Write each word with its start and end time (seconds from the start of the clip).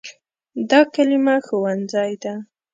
دا 0.69 0.79
کلمه 0.93 1.35
“ښوونځی” 1.45 2.13
ده. 2.23 2.33